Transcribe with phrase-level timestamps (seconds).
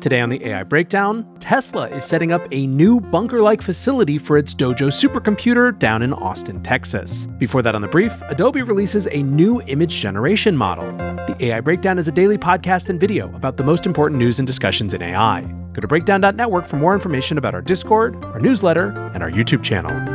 [0.00, 4.36] Today on the AI Breakdown, Tesla is setting up a new bunker like facility for
[4.36, 7.26] its Dojo supercomputer down in Austin, Texas.
[7.38, 10.92] Before that, on the brief, Adobe releases a new image generation model.
[11.26, 14.46] The AI Breakdown is a daily podcast and video about the most important news and
[14.46, 15.42] discussions in AI.
[15.72, 20.13] Go to breakdown.network for more information about our Discord, our newsletter, and our YouTube channel.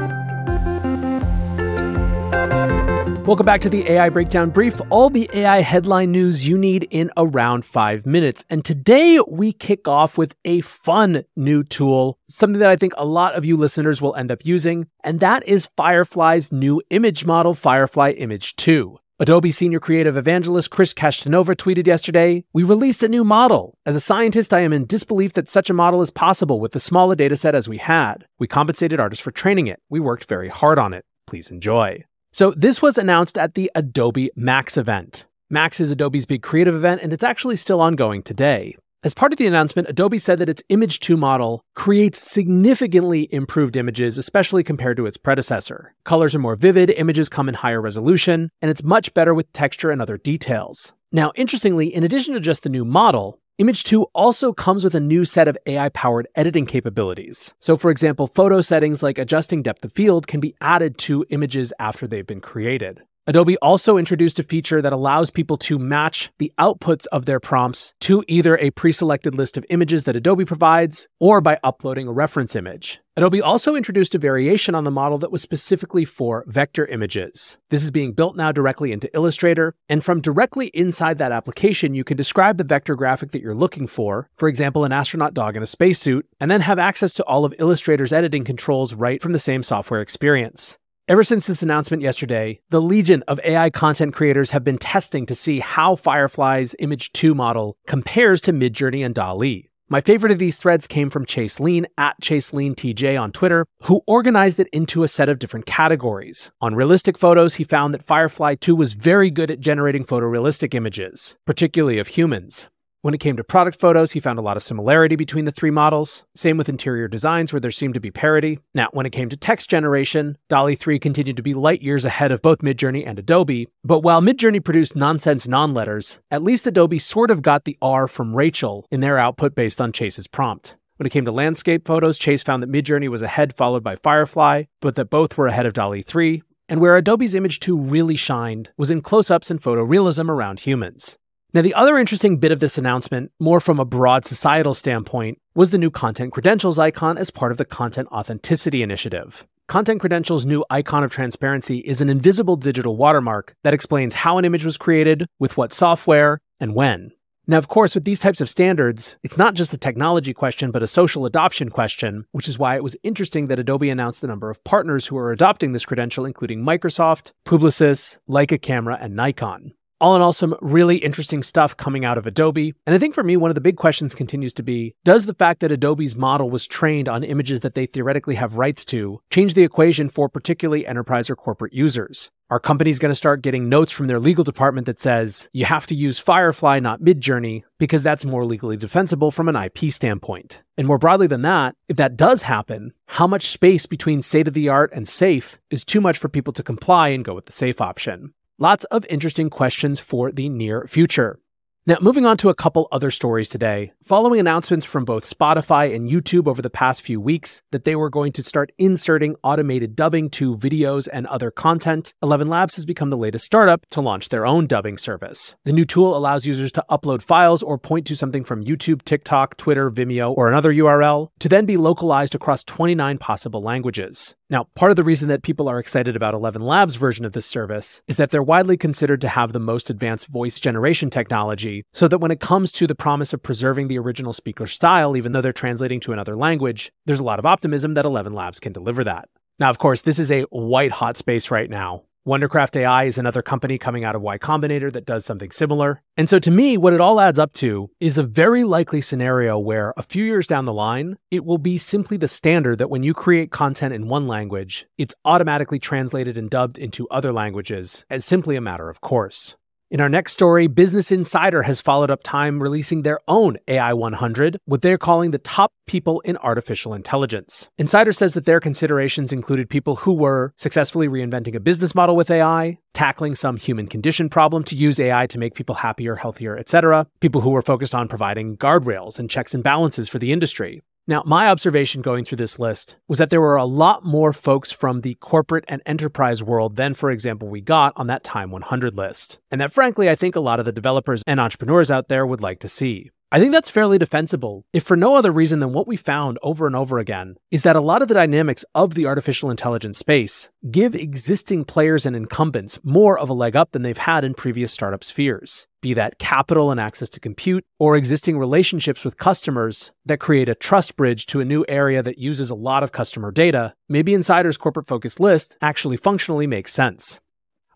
[3.30, 7.12] Welcome back to the AI Breakdown Brief, all the AI headline news you need in
[7.16, 8.44] around five minutes.
[8.50, 13.06] And today we kick off with a fun new tool, something that I think a
[13.06, 17.54] lot of you listeners will end up using, and that is Firefly's new image model,
[17.54, 18.98] Firefly Image 2.
[19.20, 23.78] Adobe senior creative evangelist Chris Castanova tweeted yesterday We released a new model.
[23.86, 26.80] As a scientist, I am in disbelief that such a model is possible with the
[26.80, 28.26] small a dataset as we had.
[28.40, 29.84] We compensated artists for training it.
[29.88, 31.06] We worked very hard on it.
[31.28, 32.06] Please enjoy.
[32.40, 35.26] So, this was announced at the Adobe Max event.
[35.50, 38.78] Max is Adobe's big creative event, and it's actually still ongoing today.
[39.04, 43.76] As part of the announcement, Adobe said that its Image 2 model creates significantly improved
[43.76, 45.94] images, especially compared to its predecessor.
[46.06, 49.92] Colors are more vivid, images come in higher resolution, and it's much better with texture
[49.92, 50.94] and other details.
[51.12, 55.02] Now, interestingly, in addition to just the new model, Image 2 also comes with a
[55.02, 57.54] new set of AI powered editing capabilities.
[57.60, 61.74] So, for example, photo settings like adjusting depth of field can be added to images
[61.78, 63.04] after they've been created.
[63.30, 67.94] Adobe also introduced a feature that allows people to match the outputs of their prompts
[68.00, 72.12] to either a pre selected list of images that Adobe provides or by uploading a
[72.12, 73.00] reference image.
[73.16, 77.60] Adobe also introduced a variation on the model that was specifically for vector images.
[77.70, 82.04] This is being built now directly into Illustrator, and from directly inside that application, you
[82.04, 85.62] can describe the vector graphic that you're looking for, for example, an astronaut dog in
[85.62, 89.38] a spacesuit, and then have access to all of Illustrator's editing controls right from the
[89.38, 90.80] same software experience.
[91.10, 95.34] Ever since this announcement yesterday, the legion of AI content creators have been testing to
[95.34, 99.72] see how Firefly's Image 2 model compares to Midjourney and DALL-E.
[99.90, 103.66] My favorite of these threads came from Chase Lean at Chase Lean TJ on Twitter,
[103.86, 106.52] who organized it into a set of different categories.
[106.62, 111.36] On realistic photos, he found that Firefly 2 was very good at generating photorealistic images,
[111.44, 112.70] particularly of humans.
[113.02, 115.72] When it came to product photos, he found a lot of similarity between the three
[115.72, 116.26] models.
[116.36, 118.60] Same with interior designs, where there seemed to be parity.
[118.74, 122.34] Now, when it came to text generation, DALL-E 3 continued to be light years ahead
[122.34, 123.70] of both Midjourney and Adobe.
[123.86, 128.06] But while Midjourney produced nonsense non letters, at least Adobe sort of got the R
[128.06, 130.76] from Rachel in their output based on Chase's prompt.
[130.98, 134.64] When it came to landscape photos, Chase found that Midjourney was ahead, followed by Firefly,
[134.82, 136.44] but that both were ahead of DALL-E 3.
[136.68, 141.18] And where Adobe's Image 2 really shined was in close ups and photorealism around humans.
[141.52, 145.72] Now, the other interesting bit of this announcement, more from a broad societal standpoint, was
[145.72, 149.48] the new Content Credentials icon as part of the Content Authenticity Initiative.
[149.68, 154.46] Content Credentials' new icon of transparency is an invisible digital watermark that explains how an
[154.46, 157.14] image was created, with what software, and when.
[157.48, 160.84] Now, of course, with these types of standards, it's not just a technology question, but
[160.84, 164.52] a social adoption question, which is why it was interesting that Adobe announced the number
[164.52, 169.74] of partners who are adopting this credential, including Microsoft, Publicis, Leica Camera, and Nikon.
[170.02, 172.74] All in all, some really interesting stuff coming out of Adobe.
[172.88, 175.34] And I think for me, one of the big questions continues to be Does the
[175.34, 179.56] fact that Adobe's model was trained on images that they theoretically have rights to change
[179.56, 182.32] the equation for particularly enterprise or corporate users?
[182.50, 185.86] Are companies going to start getting notes from their legal department that says you have
[185.88, 190.64] to use Firefly, not Midjourney, because that's more legally defensible from an IP standpoint?
[190.78, 194.54] And more broadly than that, if that does happen, how much space between state of
[194.54, 197.52] the art and safe is too much for people to comply and go with the
[197.52, 198.34] safe option?
[198.62, 201.40] Lots of interesting questions for the near future.
[201.86, 203.94] Now, moving on to a couple other stories today.
[204.04, 208.10] Following announcements from both Spotify and YouTube over the past few weeks that they were
[208.10, 213.10] going to start inserting automated dubbing to videos and other content, Eleven Labs has become
[213.10, 215.56] the latest startup to launch their own dubbing service.
[215.64, 219.56] The new tool allows users to upload files or point to something from YouTube, TikTok,
[219.56, 224.36] Twitter, Vimeo, or another URL to then be localized across 29 possible languages.
[224.52, 227.46] Now, part of the reason that people are excited about Eleven Labs' version of this
[227.46, 232.08] service is that they're widely considered to have the most advanced voice generation technology, so
[232.08, 235.42] that when it comes to the promise of preserving the original speaker style, even though
[235.42, 239.04] they're translating to another language, there's a lot of optimism that Eleven Labs can deliver
[239.04, 239.30] that.
[239.60, 242.06] Now, of course, this is a white hot space right now.
[242.28, 246.02] Wondercraft AI is another company coming out of Y Combinator that does something similar.
[246.18, 249.58] And so to me, what it all adds up to is a very likely scenario
[249.58, 253.04] where a few years down the line, it will be simply the standard that when
[253.04, 258.26] you create content in one language, it's automatically translated and dubbed into other languages as
[258.26, 259.56] simply a matter of course.
[259.92, 264.60] In our next story, Business Insider has followed up time releasing their own AI 100,
[264.66, 267.70] what they're calling the top people in artificial intelligence.
[267.80, 272.30] Insider says that their considerations included people who were successfully reinventing a business model with
[272.30, 277.08] AI, tackling some human condition problem to use AI to make people happier, healthier, etc.,
[277.20, 281.24] people who were focused on providing guardrails and checks and balances for the industry, now,
[281.26, 285.02] my observation going through this list was that there were a lot more folks from
[285.02, 289.40] the corporate and enterprise world than, for example, we got on that Time 100 list.
[289.50, 292.42] And that, frankly, I think a lot of the developers and entrepreneurs out there would
[292.42, 293.10] like to see.
[293.32, 296.68] I think that's fairly defensible, if for no other reason than what we found over
[296.68, 300.52] and over again is that a lot of the dynamics of the artificial intelligence space
[300.70, 304.72] give existing players and incumbents more of a leg up than they've had in previous
[304.72, 305.68] startup spheres.
[305.82, 310.56] Be that capital and access to compute, or existing relationships with customers that create a
[310.56, 314.58] trust bridge to a new area that uses a lot of customer data, maybe Insider's
[314.58, 317.22] corporate focused list actually functionally makes sense.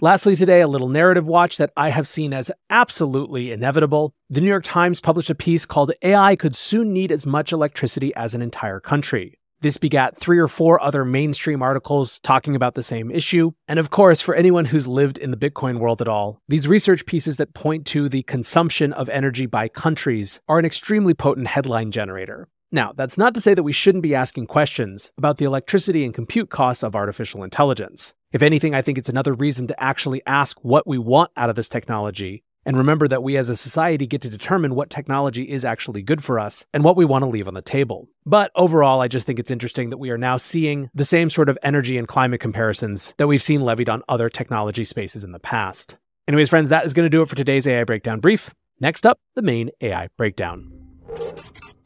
[0.02, 4.14] Lastly, today, a little narrative watch that I have seen as absolutely inevitable.
[4.30, 8.14] The New York Times published a piece called AI Could Soon Need As Much Electricity
[8.16, 9.40] as an Entire Country.
[9.64, 13.52] This begat three or four other mainstream articles talking about the same issue.
[13.66, 17.06] And of course, for anyone who's lived in the Bitcoin world at all, these research
[17.06, 21.92] pieces that point to the consumption of energy by countries are an extremely potent headline
[21.92, 22.50] generator.
[22.74, 26.14] Now, that's not to say that we shouldn't be asking questions about the electricity and
[26.14, 28.14] compute costs of artificial intelligence.
[28.34, 31.56] If anything, I think it's another reason to actually ask what we want out of
[31.56, 35.66] this technology and remember that we as a society get to determine what technology is
[35.66, 38.08] actually good for us and what we want to leave on the table.
[38.26, 41.50] But overall, I just think it's interesting that we are now seeing the same sort
[41.50, 45.40] of energy and climate comparisons that we've seen levied on other technology spaces in the
[45.40, 45.98] past.
[46.28, 48.54] Anyways, friends, that is going to do it for today's AI Breakdown brief.
[48.80, 50.72] Next up, the main AI Breakdown.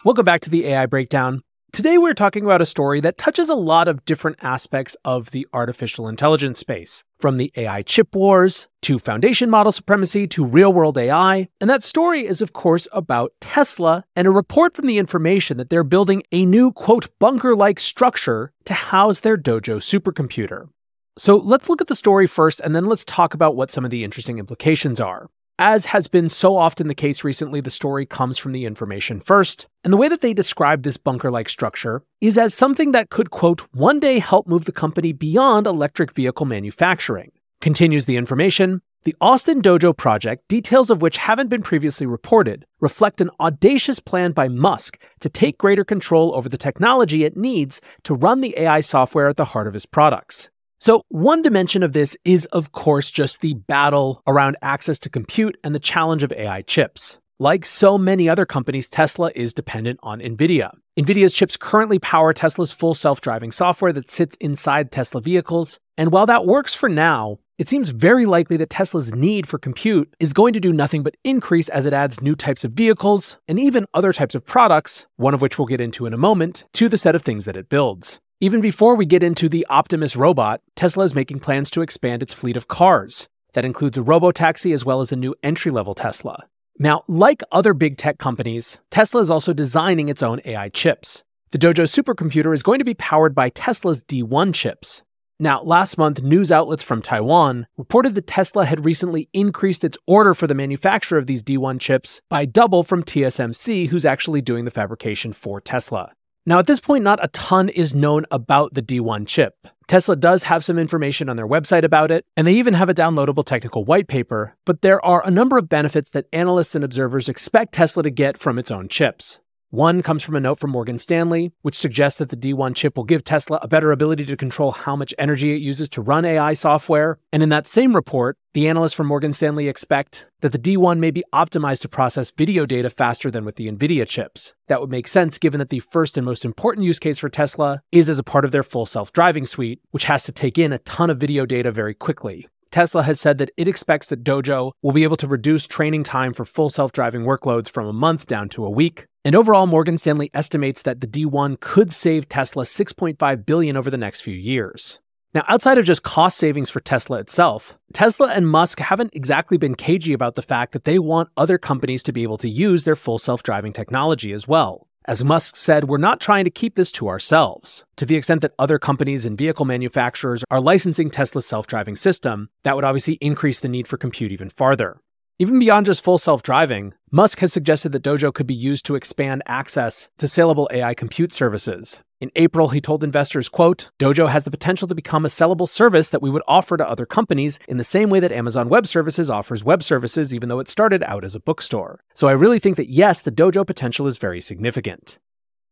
[0.06, 1.42] Welcome back to the AI Breakdown.
[1.74, 5.46] Today, we're talking about a story that touches a lot of different aspects of the
[5.54, 10.98] artificial intelligence space, from the AI chip wars to foundation model supremacy to real world
[10.98, 11.50] AI.
[11.62, 15.70] And that story is, of course, about Tesla and a report from the information that
[15.70, 20.70] they're building a new, quote, bunker like structure to house their Dojo supercomputer.
[21.16, 23.92] So let's look at the story first, and then let's talk about what some of
[23.92, 25.30] the interesting implications are.
[25.60, 29.66] As has been so often the case recently, the story comes from the information first.
[29.84, 33.32] And the way that they describe this bunker like structure is as something that could,
[33.32, 37.32] quote, one day help move the company beyond electric vehicle manufacturing.
[37.60, 38.84] Continues the information.
[39.04, 44.34] The Austin Dojo project, details of which haven't been previously reported, reflect an audacious plan
[44.34, 48.82] by Musk to take greater control over the technology it needs to run the AI
[48.82, 50.52] software at the heart of his products.
[50.80, 55.58] So, one dimension of this is, of course, just the battle around access to compute
[55.64, 57.18] and the challenge of AI chips.
[57.40, 60.72] Like so many other companies, Tesla is dependent on NVIDIA.
[60.98, 65.80] NVIDIA's chips currently power Tesla's full self driving software that sits inside Tesla vehicles.
[65.98, 70.14] And while that works for now, it seems very likely that Tesla's need for compute
[70.20, 73.60] is going to do nothing but increase as it adds new types of vehicles and
[73.60, 76.88] even other types of products, one of which we'll get into in a moment, to
[76.88, 78.20] the set of things that it builds.
[78.40, 82.36] Even before we get into the Optimus robot, Tesla is making plans to expand its
[82.36, 83.28] fleet of cars.
[83.54, 86.46] That includes a robotaxi as well as a new entry level Tesla.
[86.78, 91.24] Now, like other big tech companies, Tesla is also designing its own AI chips.
[91.50, 95.02] The Dojo supercomputer is going to be powered by Tesla's D1 chips.
[95.40, 100.36] Now, last month, news outlets from Taiwan reported that Tesla had recently increased its order
[100.36, 104.72] for the manufacture of these D1 chips by double from TSMC, who's actually doing the
[104.72, 106.12] fabrication for Tesla.
[106.48, 109.68] Now, at this point, not a ton is known about the D1 chip.
[109.90, 112.94] Tesla does have some information on their website about it, and they even have a
[112.94, 117.28] downloadable technical white paper, but there are a number of benefits that analysts and observers
[117.28, 119.42] expect Tesla to get from its own chips.
[119.70, 123.04] One comes from a note from Morgan Stanley, which suggests that the D1 chip will
[123.04, 126.54] give Tesla a better ability to control how much energy it uses to run AI
[126.54, 127.20] software.
[127.34, 131.12] And in that same report, the analysts from Morgan Stanley expect that the D1 may
[131.12, 134.56] be optimized to process video data faster than with the NVIDIA chips.
[134.68, 137.82] That would make sense given that the first and most important use case for Tesla
[137.92, 140.72] is as a part of their full self driving suite, which has to take in
[140.72, 142.48] a ton of video data very quickly.
[142.72, 146.34] Tesla has said that it expects that Dojo will be able to reduce training time
[146.34, 149.08] for full self driving workloads from a month down to a week.
[149.28, 153.98] And overall, Morgan Stanley estimates that the D1 could save Tesla 6.5 billion over the
[153.98, 155.02] next few years.
[155.34, 159.76] Now, outside of just cost savings for Tesla itself, Tesla and Musk haven't exactly been
[159.76, 162.96] cagey about the fact that they want other companies to be able to use their
[162.96, 164.88] full self driving technology as well.
[165.04, 167.84] As Musk said, we're not trying to keep this to ourselves.
[167.98, 172.48] To the extent that other companies and vehicle manufacturers are licensing Tesla's self driving system,
[172.64, 175.02] that would obviously increase the need for compute even farther.
[175.40, 178.96] Even beyond just full self driving, Musk has suggested that Dojo could be used to
[178.96, 182.02] expand access to saleable AI compute services.
[182.20, 186.10] In April, he told investors, quote, Dojo has the potential to become a sellable service
[186.10, 189.30] that we would offer to other companies in the same way that Amazon Web Services
[189.30, 192.00] offers web services, even though it started out as a bookstore.
[192.16, 195.20] So I really think that yes, the Dojo potential is very significant.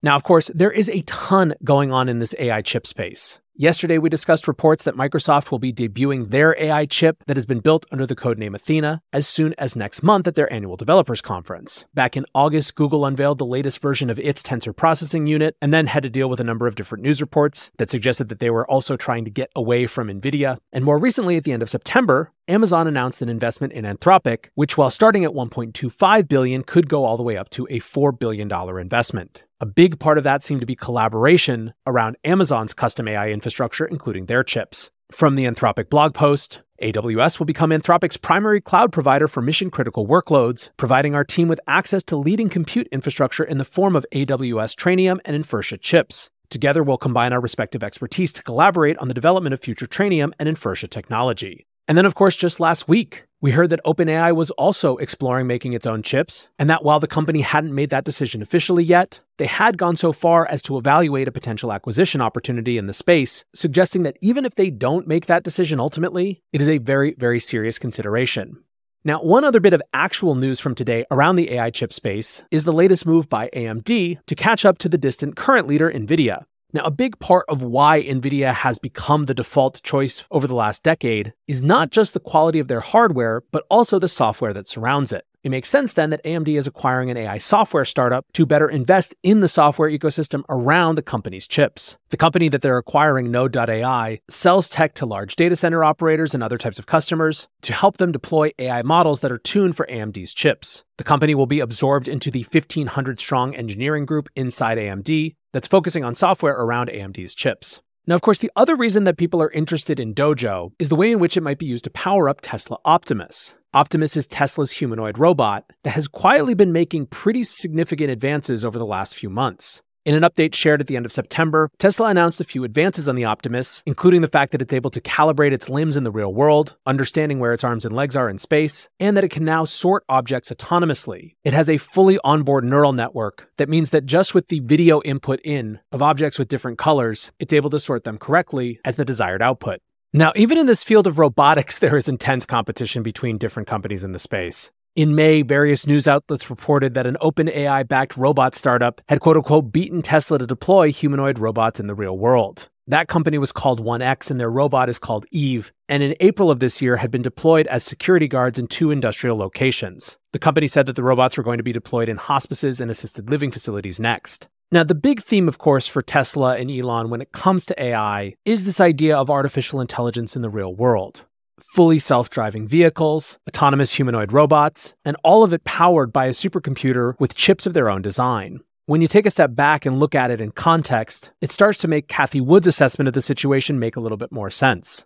[0.03, 3.41] Now, of course, there is a ton going on in this AI chip space.
[3.57, 7.61] Yesterday, we discussed reports that Microsoft will be debuting their AI chip that has been
[7.61, 11.85] built under the codename Athena as soon as next month at their annual developers conference.
[11.93, 15.87] Back in August, Google unveiled the latest version of its tensor processing unit and then
[15.87, 18.69] had to deal with a number of different news reports that suggested that they were
[18.69, 20.57] also trying to get away from NVIDIA.
[20.73, 24.77] And more recently, at the end of September, Amazon announced an investment in Anthropic, which
[24.77, 28.51] while starting at 1.25 billion could go all the way up to a $4 billion
[28.79, 29.45] investment.
[29.59, 34.27] A big part of that seemed to be collaboration around Amazon's custom AI infrastructure, including
[34.27, 34.91] their chips.
[35.11, 40.05] From the Anthropic blog post, AWS will become Anthropic's primary cloud provider for mission critical
[40.05, 44.75] workloads, providing our team with access to leading compute infrastructure in the form of AWS
[44.75, 46.29] Trainium and Inferentia chips.
[46.51, 50.47] Together, we'll combine our respective expertise to collaborate on the development of future Trainium and
[50.47, 51.65] Inferentia technology.
[51.87, 55.73] And then, of course, just last week, we heard that OpenAI was also exploring making
[55.73, 59.45] its own chips, and that while the company hadn't made that decision officially yet, they
[59.45, 64.01] had gone so far as to evaluate a potential acquisition opportunity in the space, suggesting
[64.01, 67.77] that even if they don't make that decision ultimately, it is a very, very serious
[67.77, 68.63] consideration.
[69.03, 72.63] Now, one other bit of actual news from today around the AI chip space is
[72.63, 76.45] the latest move by AMD to catch up to the distant current leader, NVIDIA.
[76.75, 80.83] Now, a big part of why NVIDIA has become the default choice over the last
[80.83, 85.13] decade is not just the quality of their hardware, but also the software that surrounds
[85.13, 85.23] it.
[85.45, 89.13] It makes sense then that AMD is acquiring an AI software startup to better invest
[89.21, 91.97] in the software ecosystem around the company's chips.
[92.09, 96.57] The company that they're acquiring, Nod.ai, sells tech to large data center operators and other
[96.57, 100.83] types of customers to help them deploy AI models that are tuned for AMD's chips.
[100.97, 106.03] The company will be absorbed into the 1500 strong engineering group inside AMD, that's focusing
[106.03, 107.83] on software around AMD's chips.
[108.07, 111.11] Now, of course, the other reason that people are interested in Dojo is the way
[111.11, 113.55] in which it might be used to power up Tesla Optimus.
[113.73, 118.85] Optimus is Tesla's humanoid robot that has quietly been making pretty significant advances over the
[118.85, 119.81] last few months.
[120.05, 123.15] In an update shared at the end of September, Tesla announced a few advances on
[123.15, 126.31] the Optimus, including the fact that it's able to calibrate its limbs in the real
[126.31, 129.65] world, understanding where its arms and legs are in space, and that it can now
[129.65, 131.33] sort objects autonomously.
[131.43, 135.39] It has a fully onboard neural network that means that just with the video input
[135.43, 139.41] in of objects with different colors, it's able to sort them correctly as the desired
[139.41, 139.79] output.
[140.13, 144.11] Now, even in this field of robotics, there is intense competition between different companies in
[144.11, 144.71] the space.
[144.95, 149.73] In May, various news outlets reported that an OpenAI backed robot startup had quote unquote
[149.73, 152.69] beaten Tesla to deploy humanoid robots in the real world.
[152.87, 156.61] That company was called 1X and their robot is called Eve, and in April of
[156.61, 160.15] this year had been deployed as security guards in two industrial locations.
[160.31, 163.29] The company said that the robots were going to be deployed in hospices and assisted
[163.29, 164.47] living facilities next.
[164.71, 168.35] Now, the big theme, of course, for Tesla and Elon when it comes to AI
[168.45, 171.25] is this idea of artificial intelligence in the real world
[171.59, 177.13] fully self driving vehicles, autonomous humanoid robots, and all of it powered by a supercomputer
[177.19, 178.61] with chips of their own design.
[178.87, 181.87] When you take a step back and look at it in context, it starts to
[181.87, 185.05] make Cathie Wood's assessment of the situation make a little bit more sense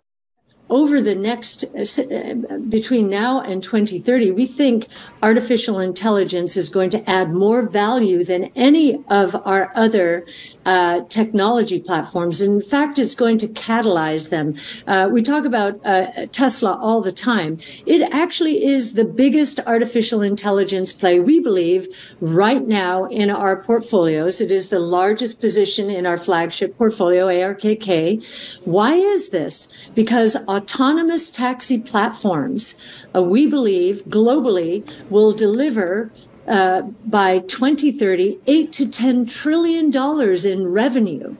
[0.70, 4.86] over the next uh, uh, between now and 2030 we think
[5.22, 10.26] artificial intelligence is going to add more value than any of our other
[10.64, 12.40] uh, technology platforms.
[12.40, 14.54] In fact it's going to catalyze them.
[14.86, 17.58] Uh, we talk about uh, tesla all the time.
[17.86, 21.88] It actually is the biggest artificial intelligence play we believe
[22.20, 24.40] right now in our portfolios.
[24.40, 27.64] It is the largest position in our flagship portfolio arkk
[28.64, 29.68] why is this?
[29.94, 32.74] Because autonomous taxi platforms,
[33.16, 36.12] uh, we believe globally, will deliver
[36.50, 41.36] uh, by 2030, eight to 10 trillion dollars in revenue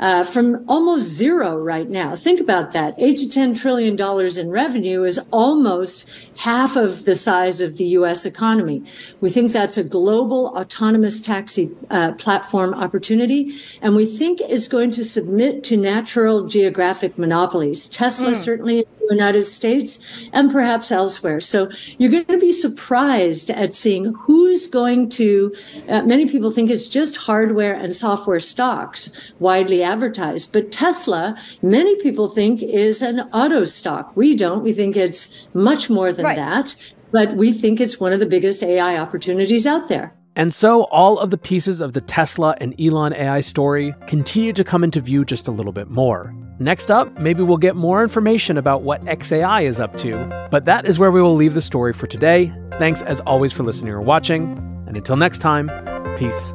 [0.00, 2.16] uh, from almost zero right now.
[2.16, 2.94] Think about that.
[2.98, 7.84] Eight to 10 trillion dollars in revenue is almost half of the size of the
[7.98, 8.24] U.S.
[8.26, 8.82] economy.
[9.20, 14.90] We think that's a global autonomous taxi uh, platform opportunity, and we think it's going
[14.92, 17.86] to submit to natural geographic monopolies.
[17.86, 18.36] Tesla mm.
[18.36, 19.98] certainly in the United States
[20.32, 21.40] and perhaps elsewhere.
[21.40, 25.54] So you're going to be surprised at seeing who's going to.
[25.88, 30.52] Uh, many people think it's just hardware and software stocks widely advertised.
[30.52, 34.16] But Tesla, many people think is an auto stock.
[34.16, 34.62] We don't.
[34.62, 36.36] We think it's much more than right.
[36.36, 36.74] that.
[37.10, 40.14] But we think it's one of the biggest AI opportunities out there.
[40.36, 44.64] And so, all of the pieces of the Tesla and Elon AI story continue to
[44.64, 46.34] come into view just a little bit more.
[46.58, 50.48] Next up, maybe we'll get more information about what XAI is up to.
[50.50, 52.52] But that is where we will leave the story for today.
[52.74, 54.56] Thanks as always for listening or watching.
[54.86, 55.68] And until next time,
[56.16, 56.54] peace.